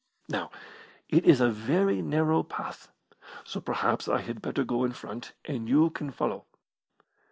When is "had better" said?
4.21-4.63